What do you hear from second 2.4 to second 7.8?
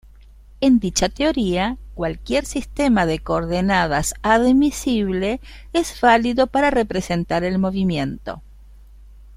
sistema de coordenadas admisible es válido para representar el